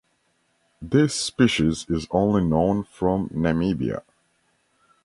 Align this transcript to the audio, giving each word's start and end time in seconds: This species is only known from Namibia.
This 0.81 1.13
species 1.13 1.85
is 1.87 2.07
only 2.09 2.43
known 2.43 2.85
from 2.85 3.29
Namibia. 3.29 4.01